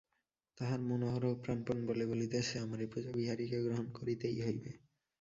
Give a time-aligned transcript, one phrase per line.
[0.57, 4.71] তাহার মন অহরহ প্রাণপণ বলে বলিতেছে, আমার এ পূজা বিহারীকে গ্রহণ করিতেই হইবে।